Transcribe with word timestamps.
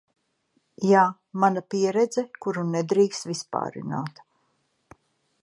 Jā, 0.91 1.03
mana 1.43 1.63
pieredze, 1.73 2.23
kuru 2.47 2.65
nedrīkst 2.73 3.29
vispārināt 3.33 4.25